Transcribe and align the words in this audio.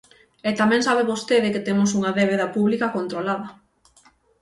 E 0.49 0.51
tamén 0.59 0.81
sabe 0.87 1.09
vostede 1.11 1.53
que 1.53 1.65
temos 1.67 1.89
unha 1.97 2.15
débeda 2.19 2.51
pública 2.55 2.93
controlada. 2.97 3.47